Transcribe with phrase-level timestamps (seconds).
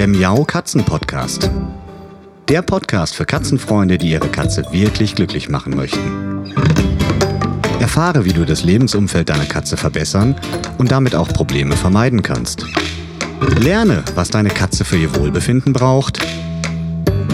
[0.00, 1.50] der Miau Katzen Podcast.
[2.48, 6.54] Der Podcast für Katzenfreunde, die ihre Katze wirklich glücklich machen möchten.
[7.80, 10.36] Erfahre, wie du das Lebensumfeld deiner Katze verbessern
[10.78, 12.64] und damit auch Probleme vermeiden kannst.
[13.58, 16.18] Lerne, was deine Katze für ihr Wohlbefinden braucht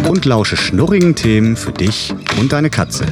[0.08, 3.06] und lausche schnurrigen Themen für dich und deine Katze.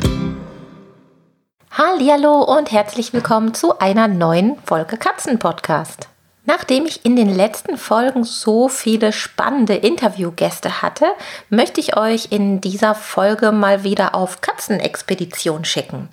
[1.71, 6.09] Hallo und herzlich willkommen zu einer neuen Folge Katzen Podcast.
[6.47, 11.07] Nachdem ich in den letzten Folgen so viele spannende Interviewgäste hatte,
[11.49, 16.11] möchte ich euch in dieser Folge mal wieder auf Katzenexpedition schicken.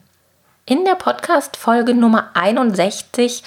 [0.66, 3.44] In der Podcast-Folge Nummer 61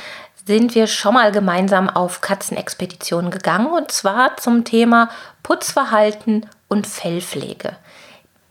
[0.47, 5.09] sind wir schon mal gemeinsam auf Katzenexpedition gegangen und zwar zum Thema
[5.43, 7.77] Putzverhalten und Fellpflege.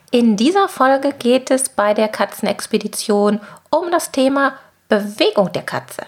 [0.09, 4.53] In dieser Folge geht es bei der Katzenexpedition um das Thema
[4.89, 6.03] Bewegung der Katze.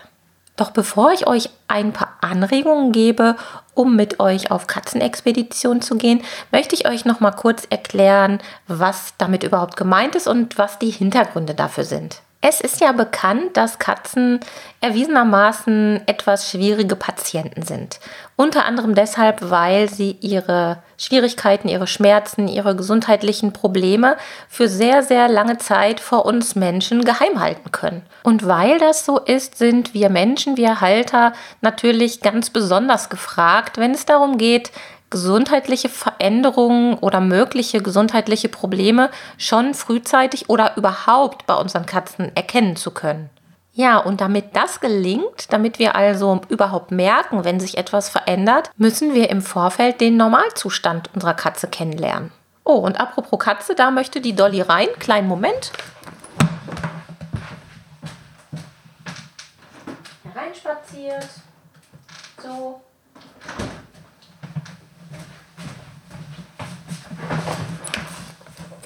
[0.55, 3.35] Doch bevor ich euch ein paar Anregungen gebe,
[3.73, 9.13] um mit euch auf Katzenexpedition zu gehen, möchte ich euch noch mal kurz erklären, was
[9.17, 12.21] damit überhaupt gemeint ist und was die Hintergründe dafür sind.
[12.41, 14.39] Es ist ja bekannt, dass Katzen
[14.79, 17.99] erwiesenermaßen etwas schwierige Patienten sind.
[18.35, 24.15] Unter anderem deshalb, weil sie ihre Schwierigkeiten, ihre Schmerzen, ihre gesundheitlichen Probleme
[24.47, 28.03] für sehr, sehr lange Zeit vor uns Menschen geheim halten können.
[28.23, 33.91] Und weil das so ist, sind wir Menschen, wir Halter natürlich ganz besonders gefragt, wenn
[33.91, 34.71] es darum geht,
[35.09, 42.91] gesundheitliche Veränderungen oder mögliche gesundheitliche Probleme schon frühzeitig oder überhaupt bei unseren Katzen erkennen zu
[42.91, 43.29] können.
[43.73, 49.13] Ja, und damit das gelingt, damit wir also überhaupt merken, wenn sich etwas verändert, müssen
[49.13, 52.31] wir im Vorfeld den Normalzustand unserer Katze kennenlernen.
[52.63, 54.87] Oh, und apropos Katze, da möchte die Dolly rein.
[54.99, 55.73] Kleinen Moment.
[60.23, 61.27] Hereinspaziert.
[62.41, 62.81] So.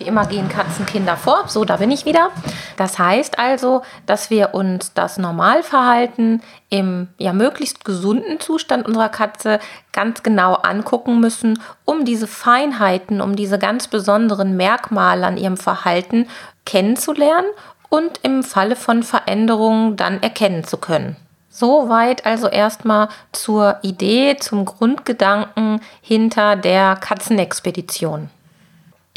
[0.09, 1.45] Immer gehen Katzenkinder vor.
[1.47, 2.31] So, da bin ich wieder.
[2.75, 9.59] Das heißt also, dass wir uns das Normalverhalten im ja möglichst gesunden Zustand unserer Katze
[9.93, 16.27] ganz genau angucken müssen, um diese Feinheiten, um diese ganz besonderen Merkmale an ihrem Verhalten
[16.65, 17.47] kennenzulernen
[17.89, 21.15] und im Falle von Veränderungen dann erkennen zu können.
[21.49, 28.29] Soweit also erstmal zur Idee, zum Grundgedanken hinter der Katzenexpedition.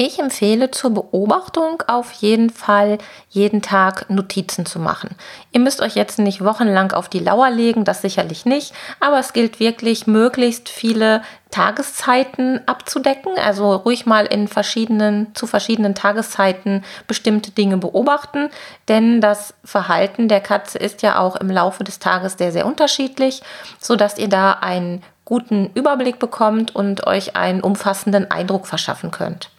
[0.04, 2.98] Ich empfehle zur Beobachtung auf jeden Fall
[3.30, 5.14] jeden Tag Notizen zu machen.
[5.52, 9.32] Ihr müsst euch jetzt nicht wochenlang auf die Lauer legen, das sicherlich nicht, aber es
[9.32, 17.52] gilt wirklich möglichst viele Tageszeiten abzudecken, also ruhig mal in verschiedenen zu verschiedenen Tageszeiten bestimmte
[17.52, 18.50] Dinge beobachten,
[18.88, 23.40] denn das Verhalten der Katze ist ja auch im Laufe des Tages sehr sehr unterschiedlich,
[23.78, 29.51] so dass ihr da einen guten Überblick bekommt und euch einen umfassenden Eindruck verschaffen könnt.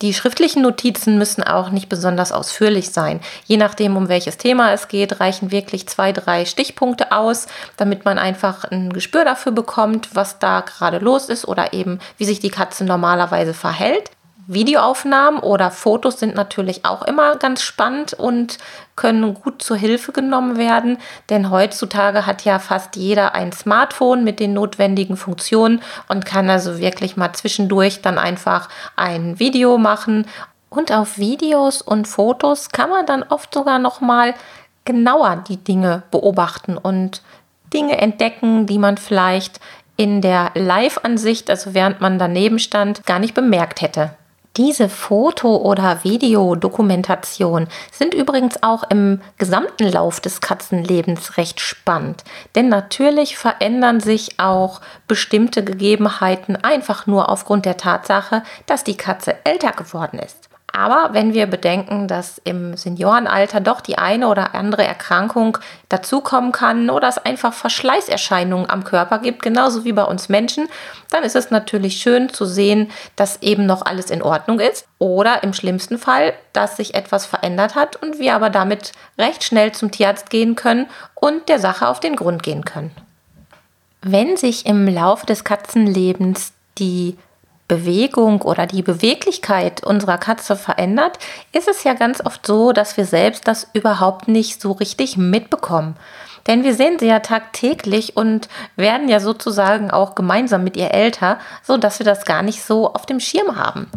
[0.00, 3.20] Die schriftlichen Notizen müssen auch nicht besonders ausführlich sein.
[3.46, 8.16] Je nachdem, um welches Thema es geht, reichen wirklich zwei, drei Stichpunkte aus, damit man
[8.16, 12.50] einfach ein Gespür dafür bekommt, was da gerade los ist oder eben, wie sich die
[12.50, 14.12] Katze normalerweise verhält.
[14.48, 18.56] Videoaufnahmen oder Fotos sind natürlich auch immer ganz spannend und
[18.96, 20.96] können gut zur Hilfe genommen werden,
[21.28, 26.78] denn heutzutage hat ja fast jeder ein Smartphone mit den notwendigen Funktionen und kann also
[26.78, 30.26] wirklich mal zwischendurch dann einfach ein Video machen
[30.70, 34.34] und auf Videos und Fotos kann man dann oft sogar noch mal
[34.86, 37.22] genauer die Dinge beobachten und
[37.74, 39.60] Dinge entdecken, die man vielleicht
[39.98, 44.17] in der Live-Ansicht, also während man daneben stand, gar nicht bemerkt hätte.
[44.56, 52.24] Diese Foto- oder Videodokumentation sind übrigens auch im gesamten Lauf des Katzenlebens recht spannend,
[52.56, 59.36] denn natürlich verändern sich auch bestimmte Gegebenheiten einfach nur aufgrund der Tatsache, dass die Katze
[59.44, 60.47] älter geworden ist.
[60.70, 65.58] Aber wenn wir bedenken, dass im Seniorenalter doch die eine oder andere Erkrankung
[65.88, 70.68] dazukommen kann oder es einfach Verschleißerscheinungen am Körper gibt, genauso wie bei uns Menschen,
[71.10, 75.42] dann ist es natürlich schön zu sehen, dass eben noch alles in Ordnung ist oder
[75.42, 79.90] im schlimmsten Fall, dass sich etwas verändert hat und wir aber damit recht schnell zum
[79.90, 82.90] Tierarzt gehen können und der Sache auf den Grund gehen können.
[84.02, 87.16] Wenn sich im Laufe des Katzenlebens die
[87.68, 91.18] Bewegung oder die Beweglichkeit unserer Katze verändert,
[91.52, 95.94] ist es ja ganz oft so, dass wir selbst das überhaupt nicht so richtig mitbekommen.
[96.46, 101.38] Denn wir sehen sie ja tagtäglich und werden ja sozusagen auch gemeinsam mit ihr älter,
[101.62, 103.90] so dass wir das gar nicht so auf dem Schirm haben.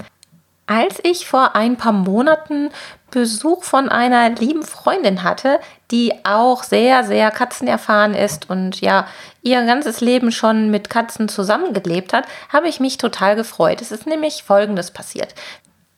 [0.68, 2.69] Als ich vor ein paar Monaten
[3.12, 5.60] Besuch von einer lieben Freundin hatte,
[5.92, 9.08] die auch sehr, sehr katzenerfahren ist und ja,
[9.42, 13.81] ihr ganzes Leben schon mit Katzen zusammengelebt hat, habe ich mich total gefreut.
[13.81, 15.36] Es ist nämlich Folgendes passiert.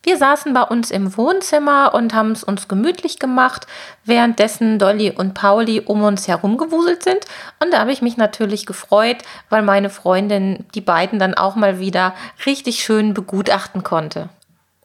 [0.05, 3.67] Wir saßen bei uns im Wohnzimmer und haben es uns gemütlich gemacht,
[4.03, 7.25] währenddessen Dolly und Pauli um uns herum gewuselt sind.
[7.61, 9.19] Und da habe ich mich natürlich gefreut,
[9.49, 12.13] weil meine Freundin die beiden dann auch mal wieder
[12.45, 14.27] richtig schön begutachten konnte.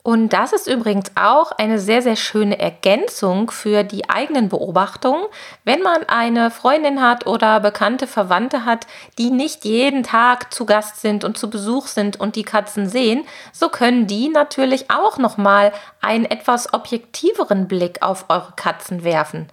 [0.03, 5.25] Und das ist übrigens auch eine sehr, sehr schöne Ergänzung für die eigenen Beobachtungen.
[5.65, 8.87] Wenn man eine Freundin hat oder bekannte Verwandte hat,
[9.19, 13.25] die nicht jeden Tag zu Gast sind und zu Besuch sind und die Katzen sehen,
[13.53, 19.49] so können die natürlich auch nochmal einen etwas objektiveren Blick auf eure Katzen werfen.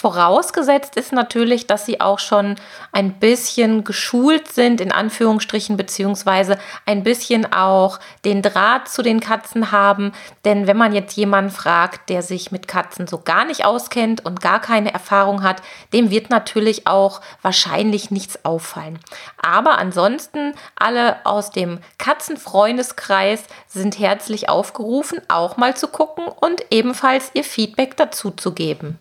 [0.00, 2.54] Vorausgesetzt ist natürlich, dass sie auch schon
[2.92, 6.56] ein bisschen geschult sind, in Anführungsstrichen, beziehungsweise
[6.86, 10.12] ein bisschen auch den Draht zu den Katzen haben.
[10.44, 14.40] Denn wenn man jetzt jemanden fragt, der sich mit Katzen so gar nicht auskennt und
[14.40, 15.62] gar keine Erfahrung hat,
[15.92, 19.00] dem wird natürlich auch wahrscheinlich nichts auffallen.
[19.42, 27.32] Aber ansonsten, alle aus dem Katzenfreundeskreis sind herzlich aufgerufen, auch mal zu gucken und ebenfalls
[27.34, 29.00] ihr Feedback dazu zu geben.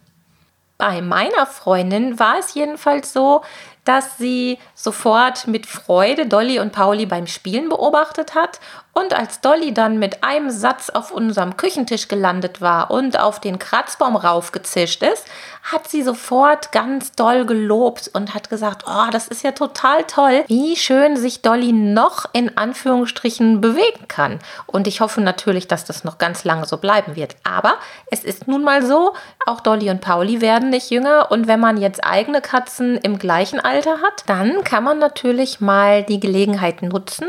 [0.77, 3.41] Bei meiner Freundin war es jedenfalls so,
[3.83, 8.59] dass sie sofort mit Freude Dolly und Pauli beim Spielen beobachtet hat
[8.97, 13.59] und als Dolly dann mit einem Satz auf unserem Küchentisch gelandet war und auf den
[13.59, 15.23] Kratzbaum raufgezischt ist,
[15.61, 20.43] hat sie sofort ganz doll gelobt und hat gesagt, oh, das ist ja total toll,
[20.47, 24.39] wie schön sich Dolly noch in Anführungsstrichen bewegen kann.
[24.65, 27.35] Und ich hoffe natürlich, dass das noch ganz lange so bleiben wird.
[27.43, 27.75] Aber
[28.09, 29.13] es ist nun mal so,
[29.45, 33.59] auch Dolly und Pauli werden nicht jünger und wenn man jetzt eigene Katzen im gleichen
[33.59, 37.27] Alter hat, dann kann man natürlich mal die Gelegenheit nutzen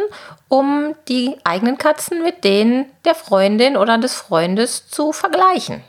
[0.48, 5.82] um die eigenen Katzen mit denen der Freundin oder des Freundes zu vergleichen.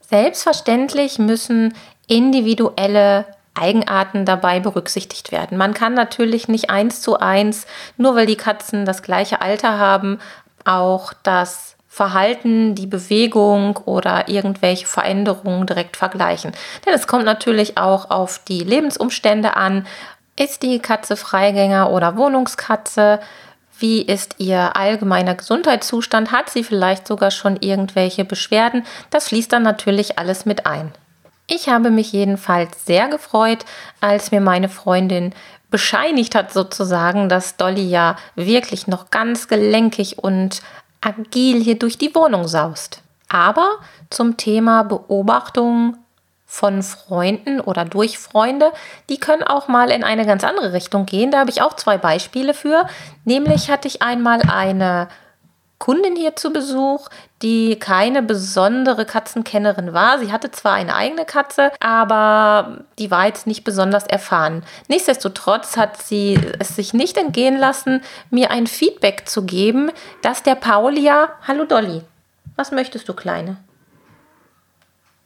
[0.00, 1.74] Selbstverständlich müssen
[2.06, 5.58] individuelle Eigenarten dabei berücksichtigt werden.
[5.58, 10.18] Man kann natürlich nicht eins zu eins, nur weil die Katzen das gleiche Alter haben,
[10.64, 16.52] auch das Verhalten, die Bewegung oder irgendwelche Veränderungen direkt vergleichen.
[16.86, 19.86] Denn es kommt natürlich auch auf die Lebensumstände an.
[20.36, 23.18] Ist die Katze Freigänger oder Wohnungskatze?
[23.78, 26.32] Wie ist ihr allgemeiner Gesundheitszustand?
[26.32, 28.84] Hat sie vielleicht sogar schon irgendwelche Beschwerden?
[29.10, 30.92] Das fließt dann natürlich alles mit ein.
[31.46, 33.64] Ich habe mich jedenfalls sehr gefreut,
[34.00, 35.32] als mir meine Freundin
[35.70, 40.60] bescheinigt hat sozusagen, dass Dolly ja wirklich noch ganz gelenkig und
[41.00, 43.02] agil hier durch die Wohnung saust.
[43.28, 43.78] Aber
[44.10, 45.96] zum Thema Beobachtung
[46.50, 48.72] von Freunden oder durch Freunde,
[49.10, 51.30] die können auch mal in eine ganz andere Richtung gehen.
[51.30, 52.88] Da habe ich auch zwei Beispiele für.
[53.26, 55.08] Nämlich hatte ich einmal eine
[55.76, 57.10] Kundin hier zu Besuch,
[57.42, 60.18] die keine besondere Katzenkennerin war.
[60.18, 64.64] Sie hatte zwar eine eigene Katze, aber die war jetzt nicht besonders erfahren.
[64.88, 69.92] Nichtsdestotrotz hat sie es sich nicht entgehen lassen, mir ein Feedback zu geben,
[70.22, 72.02] dass der Paulia, hallo Dolly,
[72.56, 73.58] was möchtest du, Kleine?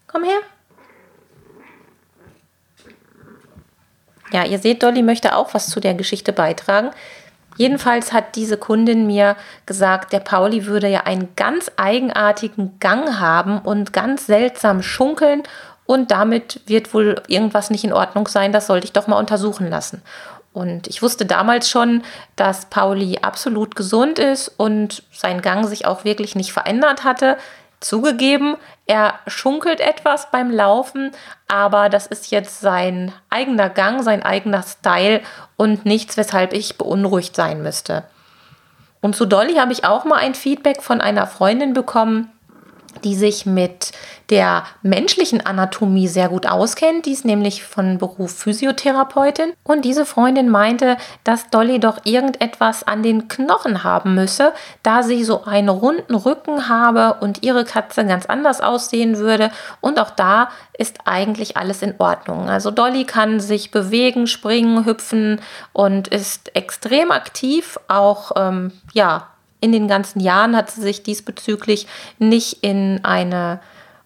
[0.08, 0.40] Komm her.
[4.32, 6.90] Ja, ihr seht, Dolly möchte auch was zu der Geschichte beitragen.
[7.56, 9.36] Jedenfalls hat diese Kundin mir
[9.66, 15.42] gesagt, der Pauli würde ja einen ganz eigenartigen Gang haben und ganz seltsam schunkeln
[15.84, 18.52] und damit wird wohl irgendwas nicht in Ordnung sein.
[18.52, 20.02] Das sollte ich doch mal untersuchen lassen.
[20.52, 22.02] Und ich wusste damals schon,
[22.36, 27.38] dass Pauli absolut gesund ist und sein Gang sich auch wirklich nicht verändert hatte.
[27.82, 31.10] Zugegeben, er schunkelt etwas beim Laufen,
[31.48, 35.20] aber das ist jetzt sein eigener Gang, sein eigener Style
[35.56, 38.04] und nichts, weshalb ich beunruhigt sein müsste.
[39.00, 42.30] Und zu Dolly habe ich auch mal ein Feedback von einer Freundin bekommen,
[43.04, 43.92] die sich mit
[44.30, 47.06] der menschlichen Anatomie sehr gut auskennt.
[47.06, 49.52] Die ist nämlich von Beruf Physiotherapeutin.
[49.64, 55.24] Und diese Freundin meinte, dass Dolly doch irgendetwas an den Knochen haben müsse, da sie
[55.24, 59.50] so einen runden Rücken habe und ihre Katze ganz anders aussehen würde.
[59.80, 62.48] Und auch da ist eigentlich alles in Ordnung.
[62.48, 65.40] Also Dolly kann sich bewegen, springen, hüpfen
[65.72, 67.78] und ist extrem aktiv.
[67.88, 69.28] Auch ähm, ja,
[69.62, 71.86] in den ganzen Jahren hat sie sich diesbezüglich
[72.18, 73.60] nicht in eine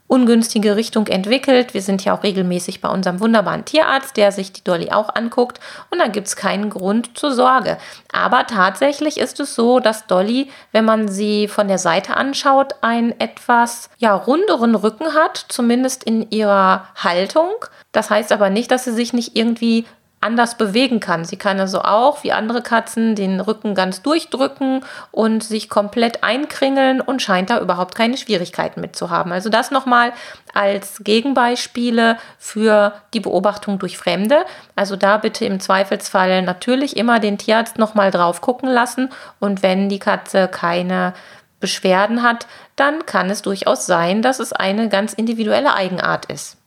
[0.07, 1.75] ungünstige Richtung entwickelt.
[1.75, 5.59] Wir sind ja auch regelmäßig bei unserem wunderbaren Tierarzt, der sich die Dolly auch anguckt
[5.91, 7.79] und da gibt es keinen Grund zur Sorge.
[8.13, 13.19] Aber tatsächlich ist es so, dass Dolly, wenn man sie von der Seite anschaut, einen
[13.19, 17.51] etwas ja, runderen Rücken hat, zumindest in ihrer Haltung.
[17.93, 19.87] Das heißt aber nicht, dass sie sich nicht irgendwie
[20.21, 21.25] anders bewegen kann.
[21.25, 27.01] Sie kann also auch, wie andere Katzen, den Rücken ganz durchdrücken und sich komplett einkringeln
[27.01, 29.31] und scheint da überhaupt keine Schwierigkeiten mit zu haben.
[29.31, 30.13] Also das nochmal
[30.55, 34.45] als Gegenbeispiele für die Beobachtung durch Fremde.
[34.75, 39.89] Also da bitte im Zweifelsfall natürlich immer den Tierarzt nochmal drauf gucken lassen und wenn
[39.89, 41.13] die Katze keine
[41.61, 46.59] Beschwerden hat, dann kann es durchaus sein, dass es eine ganz individuelle Eigenart ist.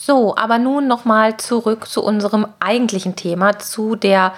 [0.00, 4.32] So, aber nun nochmal zurück zu unserem eigentlichen Thema, zu der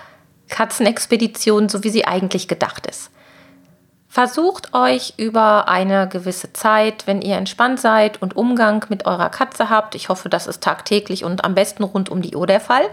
[0.49, 3.11] Katzenexpedition, so wie sie eigentlich gedacht ist.
[4.09, 9.69] Versucht euch über eine gewisse Zeit, wenn ihr entspannt seid und Umgang mit eurer Katze
[9.69, 12.89] habt, ich hoffe, das ist tagtäglich und am besten rund um die Uhr der Fall,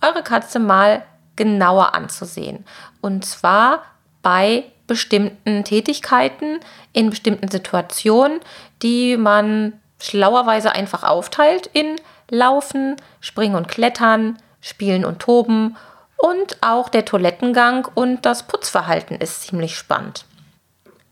[0.00, 1.02] eure Katze mal
[1.34, 2.64] genauer anzusehen.
[3.00, 3.82] Und zwar
[4.22, 6.60] bei bestimmten Tätigkeiten,
[6.92, 8.38] in bestimmten Situationen,
[8.82, 11.96] die man schlauerweise einfach aufteilt in
[12.30, 15.76] Laufen, Springen und Klettern, Spielen und Toben
[16.16, 20.24] und auch der Toilettengang und das Putzverhalten ist ziemlich spannend.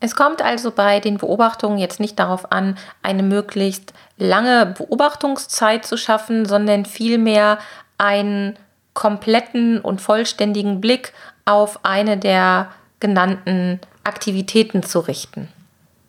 [0.00, 5.96] Es kommt also bei den Beobachtungen jetzt nicht darauf an, eine möglichst lange Beobachtungszeit zu
[5.96, 7.58] schaffen, sondern vielmehr
[7.98, 8.58] einen
[8.94, 11.12] kompletten und vollständigen Blick
[11.44, 15.48] auf eine der genannten Aktivitäten zu richten.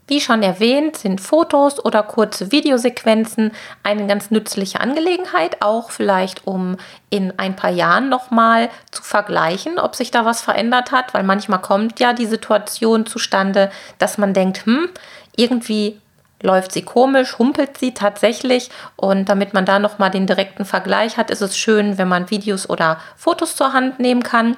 [0.06, 3.52] Wie schon erwähnt, sind Fotos oder kurze Videosequenzen
[3.84, 6.76] eine ganz nützliche Angelegenheit, auch vielleicht um
[7.10, 11.62] in ein paar Jahren nochmal zu vergleichen, ob sich da was verändert hat, weil manchmal
[11.62, 14.90] kommt ja die Situation zustande, dass man denkt, hm,
[15.38, 16.02] irgendwie
[16.42, 18.70] läuft sie komisch, humpelt sie tatsächlich.
[18.98, 22.70] Und damit man da nochmal den direkten Vergleich hat, ist es schön, wenn man Videos
[22.70, 24.58] oder Fotos zur Hand nehmen kann.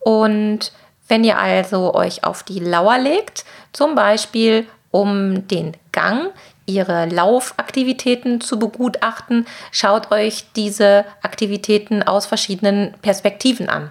[0.00, 0.72] Und
[1.06, 6.30] wenn ihr also euch auf die Lauer legt, zum Beispiel um den Gang,
[6.66, 13.90] ihre Laufaktivitäten zu begutachten, schaut euch diese Aktivitäten aus verschiedenen Perspektiven an.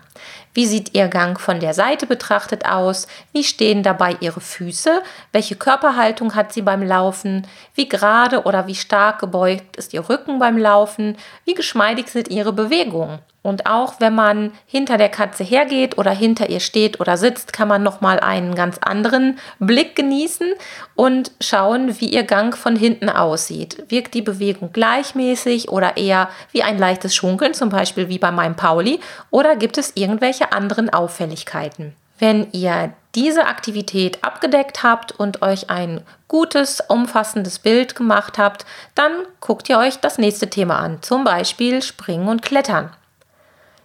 [0.54, 3.08] Wie sieht Ihr Gang von der Seite betrachtet aus?
[3.32, 5.04] Wie stehen dabei Ihre Füße?
[5.32, 7.46] Welche Körperhaltung hat sie beim Laufen?
[7.76, 11.16] Wie gerade oder wie stark gebeugt ist Ihr Rücken beim Laufen?
[11.46, 13.20] Wie geschmeidig sind Ihre Bewegungen?
[13.48, 17.70] Und auch wenn man hinter der Katze hergeht oder hinter ihr steht oder sitzt, kann
[17.70, 20.50] man nochmal einen ganz anderen Blick genießen
[20.96, 23.86] und schauen, wie ihr Gang von hinten aussieht.
[23.88, 28.58] Wirkt die Bewegung gleichmäßig oder eher wie ein leichtes Schunkeln, zum Beispiel wie bei meinem
[28.58, 29.00] Pauli,
[29.32, 31.96] oder gibt es irgendwelche anderen Auffälligkeiten?
[32.20, 39.14] Wenn ihr diese Aktivität abgedeckt habt und euch ein gutes, umfassendes Bild gemacht habt, dann
[39.40, 42.92] guckt ihr euch das nächste Thema an, zum Beispiel Springen und Klettern.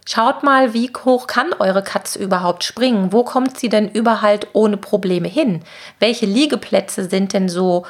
[0.05, 3.13] Schaut mal, wie hoch kann eure Katze überhaupt springen?
[3.13, 5.63] Wo kommt sie denn überhaupt ohne Probleme hin?
[5.99, 7.85] Welche Liegeplätze sind denn so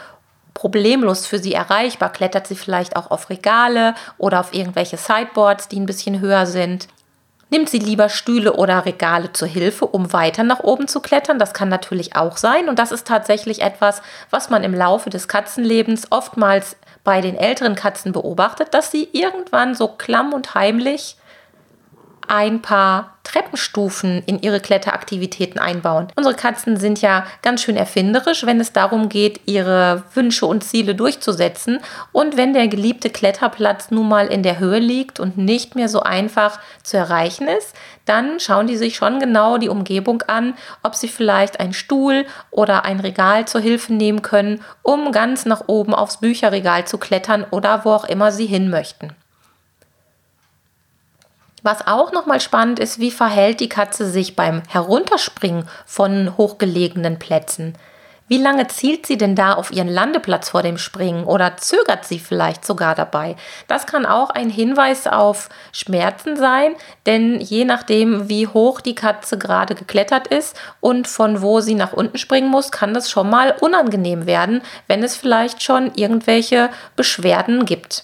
[0.53, 2.11] problemlos für sie erreichbar?
[2.11, 6.87] Klettert sie vielleicht auch auf Regale oder auf irgendwelche Sideboards, die ein bisschen höher sind?
[7.49, 11.37] Nimmt sie lieber Stühle oder Regale zur Hilfe, um weiter nach oben zu klettern?
[11.37, 12.69] Das kann natürlich auch sein.
[12.69, 17.75] Und das ist tatsächlich etwas, was man im Laufe des Katzenlebens oftmals bei den älteren
[17.75, 21.17] Katzen beobachtet, dass sie irgendwann so klamm und heimlich
[22.27, 26.07] ein paar Treppenstufen in ihre Kletteraktivitäten einbauen.
[26.15, 30.93] Unsere Katzen sind ja ganz schön erfinderisch, wenn es darum geht, ihre Wünsche und Ziele
[30.93, 31.79] durchzusetzen.
[32.11, 36.01] Und wenn der geliebte Kletterplatz nun mal in der Höhe liegt und nicht mehr so
[36.01, 37.73] einfach zu erreichen ist,
[38.05, 42.83] dann schauen die sich schon genau die Umgebung an, ob sie vielleicht einen Stuhl oder
[42.83, 47.85] ein Regal zur Hilfe nehmen können, um ganz nach oben aufs Bücherregal zu klettern oder
[47.85, 49.15] wo auch immer sie hin möchten.
[51.63, 57.77] Was auch nochmal spannend ist, wie verhält die Katze sich beim Herunterspringen von hochgelegenen Plätzen?
[58.27, 62.19] Wie lange zielt sie denn da auf ihren Landeplatz vor dem Springen oder zögert sie
[62.19, 63.37] vielleicht sogar dabei?
[63.69, 69.37] Das kann auch ein Hinweis auf Schmerzen sein, denn je nachdem, wie hoch die Katze
[69.37, 73.55] gerade geklettert ist und von wo sie nach unten springen muss, kann das schon mal
[73.61, 78.03] unangenehm werden, wenn es vielleicht schon irgendwelche Beschwerden gibt.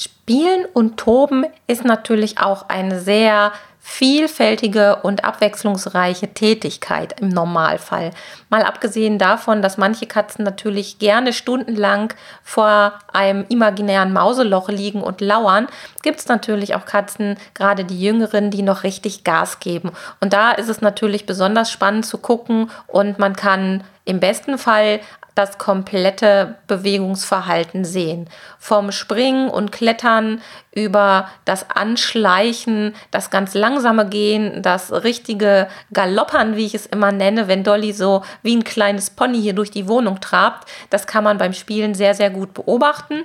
[0.00, 3.52] Spielen und Toben ist natürlich auch eine sehr
[3.82, 8.12] vielfältige und abwechslungsreiche Tätigkeit im Normalfall.
[8.48, 15.20] Mal abgesehen davon, dass manche Katzen natürlich gerne stundenlang vor einem imaginären Mauseloch liegen und
[15.20, 15.66] lauern,
[16.02, 19.90] gibt es natürlich auch Katzen, gerade die jüngeren, die noch richtig Gas geben.
[20.20, 25.00] Und da ist es natürlich besonders spannend zu gucken und man kann im besten Fall
[25.40, 28.28] das komplette Bewegungsverhalten sehen.
[28.58, 30.42] Vom Springen und Klettern
[30.72, 37.48] über das Anschleichen, das ganz langsame Gehen, das richtige Galoppern, wie ich es immer nenne,
[37.48, 40.68] wenn Dolly so wie ein kleines Pony hier durch die Wohnung trabt.
[40.90, 43.22] Das kann man beim Spielen sehr, sehr gut beobachten.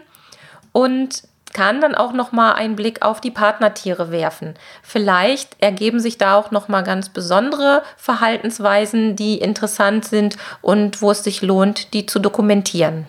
[0.71, 1.23] Und
[1.55, 4.55] kann dann auch noch mal einen Blick auf die Partnertiere werfen.
[4.83, 11.11] Vielleicht ergeben sich da auch noch mal ganz besondere Verhaltensweisen, die interessant sind und wo
[11.11, 13.07] es sich lohnt, die zu dokumentieren.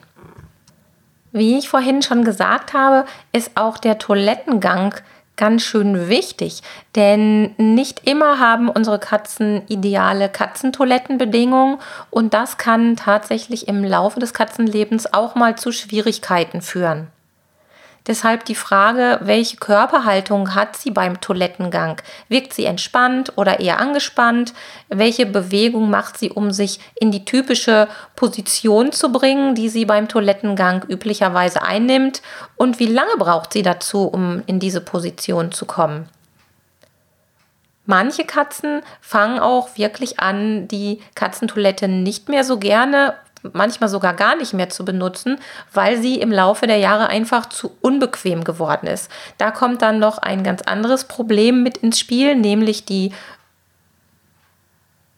[1.33, 4.95] Wie ich vorhin schon gesagt habe, ist auch der Toilettengang
[5.37, 6.63] ganz schön wichtig,
[6.95, 11.79] denn nicht immer haben unsere Katzen ideale Katzentoilettenbedingungen
[12.11, 17.09] und das kann tatsächlich im Laufe des Katzenlebens auch mal zu Schwierigkeiten führen.
[18.07, 22.01] Deshalb die Frage, welche Körperhaltung hat sie beim Toilettengang?
[22.29, 24.55] Wirkt sie entspannt oder eher angespannt?
[24.89, 30.07] Welche Bewegung macht sie, um sich in die typische Position zu bringen, die sie beim
[30.07, 32.23] Toilettengang üblicherweise einnimmt?
[32.55, 36.09] Und wie lange braucht sie dazu, um in diese Position zu kommen?
[37.87, 43.15] Manche Katzen fangen auch wirklich an, die Katzentoilette nicht mehr so gerne
[43.53, 45.39] manchmal sogar gar nicht mehr zu benutzen,
[45.73, 49.11] weil sie im Laufe der Jahre einfach zu unbequem geworden ist.
[49.39, 53.13] Da kommt dann noch ein ganz anderes Problem mit ins Spiel, nämlich die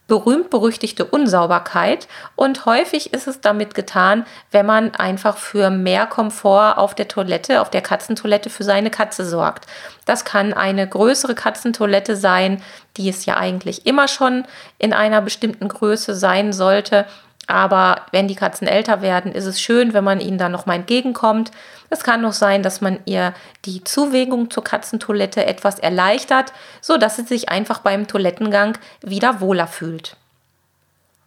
[0.09, 2.09] berühmt-berüchtigte Unsauberkeit.
[2.35, 7.61] Und häufig ist es damit getan, wenn man einfach für mehr Komfort auf der Toilette,
[7.61, 9.67] auf der Katzentoilette für seine Katze sorgt.
[10.05, 12.61] Das kann eine größere Katzentoilette sein,
[12.97, 14.45] die es ja eigentlich immer schon
[14.79, 17.05] in einer bestimmten Größe sein sollte.
[17.49, 21.49] Aber wenn die Katzen älter werden, ist es schön, wenn man ihnen da nochmal entgegenkommt.
[21.89, 23.33] Es kann noch sein, dass man ihr
[23.65, 30.15] die Zuwägung zur Katzentoilette etwas erleichtert, sodass sie sich einfach beim Toilettengang wieder wohler fühlt.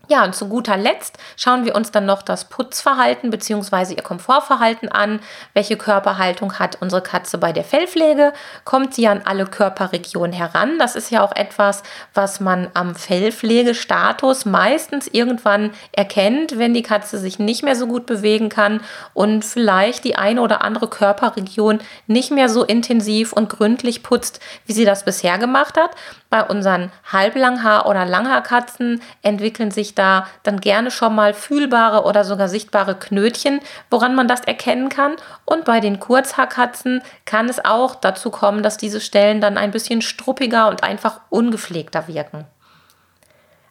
[0.09, 3.94] Ja, und zu guter Letzt schauen wir uns dann noch das Putzverhalten bzw.
[3.94, 5.21] ihr Komfortverhalten an.
[5.54, 8.32] Welche Körperhaltung hat unsere Katze bei der Fellpflege?
[8.64, 10.78] Kommt sie an alle Körperregionen heran?
[10.78, 17.18] Das ist ja auch etwas, was man am Fellpflegestatus meistens irgendwann erkennt, wenn die Katze
[17.18, 18.80] sich nicht mehr so gut bewegen kann
[19.14, 21.78] und vielleicht die eine oder andere Körperregion
[22.09, 25.92] nicht mehr so intensiv und gründlich putzt, wie sie das bisher gemacht hat.
[26.33, 32.49] Bei unseren Halblanghaar- oder Langhaarkatzen entwickeln sich da dann gerne schon mal fühlbare oder sogar
[32.49, 33.61] sichtbare Knötchen,
[33.91, 35.17] woran man das erkennen kann.
[35.45, 40.01] Und bei den Kurzhaarkatzen kann es auch dazu kommen, dass diese Stellen dann ein bisschen
[40.01, 42.47] struppiger und einfach ungepflegter wirken.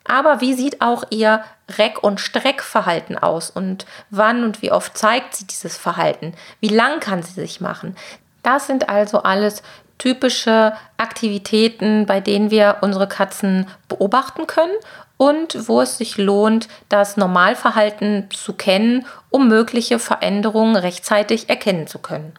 [0.04, 1.44] Aber wie sieht auch ihr
[1.80, 6.36] Reck- und Streckverhalten aus und wann und wie oft zeigt sie dieses Verhalten?
[6.60, 7.96] Wie lang kann sie sich machen?
[8.44, 9.62] Das sind also alles
[10.02, 14.74] typische Aktivitäten, bei denen wir unsere Katzen beobachten können
[15.18, 22.00] und wo es sich lohnt, das Normalverhalten zu kennen, um mögliche Veränderungen rechtzeitig erkennen zu
[22.00, 22.34] können.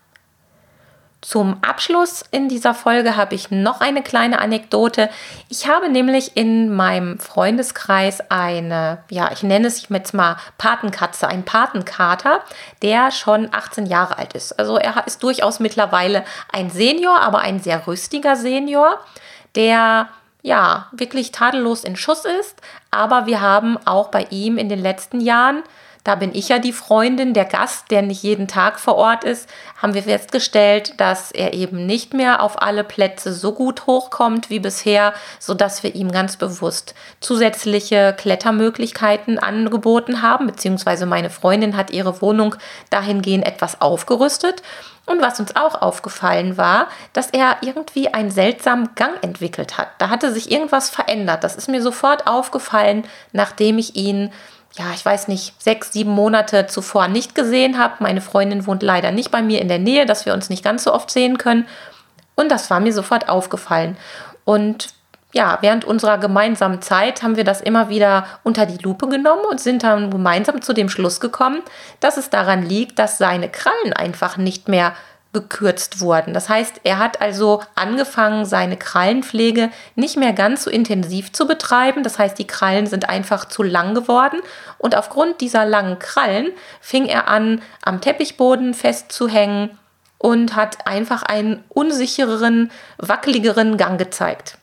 [1.22, 5.08] Zum Abschluss in dieser Folge habe ich noch eine kleine Anekdote.
[5.48, 11.44] Ich habe nämlich in meinem Freundeskreis eine, ja, ich nenne es jetzt mal Patenkatze, einen
[11.44, 12.40] Patenkater,
[12.82, 14.58] der schon 18 Jahre alt ist.
[14.58, 18.98] Also er ist durchaus mittlerweile ein Senior, aber ein sehr rüstiger Senior,
[19.54, 20.08] der
[20.42, 22.61] ja wirklich tadellos in Schuss ist.
[22.90, 25.62] Aber wir haben auch bei ihm in den letzten Jahren
[26.05, 29.49] da bin ich ja die Freundin, der Gast, der nicht jeden Tag vor Ort ist,
[29.81, 34.59] haben wir festgestellt, dass er eben nicht mehr auf alle Plätze so gut hochkommt wie
[34.59, 42.21] bisher, sodass wir ihm ganz bewusst zusätzliche Klettermöglichkeiten angeboten haben, beziehungsweise meine Freundin hat ihre
[42.21, 42.57] Wohnung
[42.91, 44.62] dahingehend etwas aufgerüstet.
[45.05, 49.88] Und was uns auch aufgefallen war, dass er irgendwie einen seltsamen Gang entwickelt hat.
[49.99, 51.43] Da hatte sich irgendwas verändert.
[51.43, 54.31] Das ist mir sofort aufgefallen, nachdem ich ihn
[54.76, 57.94] ja, ich weiß nicht, sechs, sieben Monate zuvor nicht gesehen habe.
[58.00, 60.85] Meine Freundin wohnt leider nicht bei mir in der Nähe, dass wir uns nicht ganz
[60.85, 61.66] so oft sehen können.
[62.35, 63.98] Und das war mir sofort aufgefallen.
[64.44, 64.94] Und
[65.35, 69.61] ja, während unserer gemeinsamen Zeit haben wir das immer wieder unter die Lupe genommen und
[69.61, 71.62] sind dann gemeinsam zu dem Schluss gekommen,
[72.00, 74.92] dass es daran liegt, dass seine Krallen einfach nicht mehr
[75.33, 76.35] gekürzt wurden.
[76.35, 82.03] Das heißt, er hat also angefangen, seine Krallenpflege nicht mehr ganz so intensiv zu betreiben.
[82.03, 84.40] Das heißt, die Krallen sind einfach zu lang geworden.
[84.79, 89.79] Und aufgrund dieser langen Krallen fing er an, am Teppichboden festzuhängen
[90.18, 94.59] und hat einfach einen unsichereren, wackeligeren Gang gezeigt.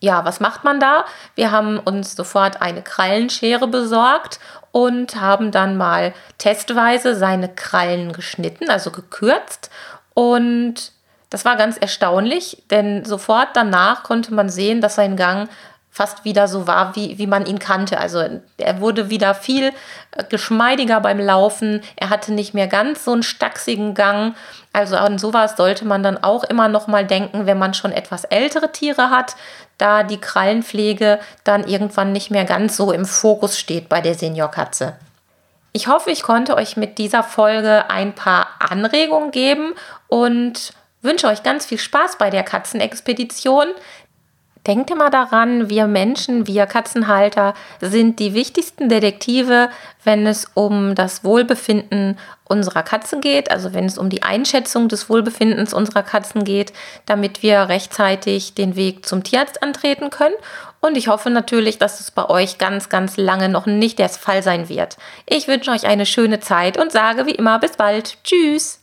[0.00, 1.06] Ja, was macht man da?
[1.34, 4.38] Wir haben uns sofort eine Krallenschere besorgt
[4.76, 9.70] und haben dann mal testweise seine Krallen geschnitten, also gekürzt.
[10.12, 10.92] Und
[11.30, 15.48] das war ganz erstaunlich, denn sofort danach konnte man sehen, dass sein Gang
[15.96, 17.98] fast wieder so war, wie, wie man ihn kannte.
[17.98, 18.22] Also
[18.58, 19.72] er wurde wieder viel
[20.10, 21.80] äh, geschmeidiger beim Laufen.
[21.96, 24.34] Er hatte nicht mehr ganz so einen stachsigen Gang.
[24.74, 28.24] Also an sowas sollte man dann auch immer noch mal denken, wenn man schon etwas
[28.24, 29.36] ältere Tiere hat,
[29.78, 34.96] da die Krallenpflege dann irgendwann nicht mehr ganz so im Fokus steht bei der Seniorkatze.
[35.72, 39.72] Ich hoffe, ich konnte euch mit dieser Folge ein paar Anregungen geben
[40.08, 43.68] und wünsche euch ganz viel Spaß bei der Katzenexpedition.
[44.66, 49.70] Denkt immer daran, wir Menschen, wir Katzenhalter sind die wichtigsten Detektive,
[50.02, 55.08] wenn es um das Wohlbefinden unserer Katzen geht, also wenn es um die Einschätzung des
[55.08, 56.72] Wohlbefindens unserer Katzen geht,
[57.06, 60.34] damit wir rechtzeitig den Weg zum Tierarzt antreten können.
[60.80, 64.42] Und ich hoffe natürlich, dass es bei euch ganz, ganz lange noch nicht der Fall
[64.42, 64.96] sein wird.
[65.26, 68.18] Ich wünsche euch eine schöne Zeit und sage wie immer bis bald.
[68.24, 68.80] Tschüss.